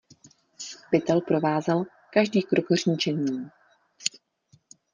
Pytel 0.91 1.21
provázel 1.21 1.83
každý 2.11 2.41
krok 2.43 2.65
řinčením. 2.71 3.51